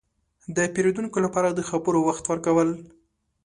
[0.55, 2.69] –د پېرودونکو لپاره د خبرو وخت ورکول.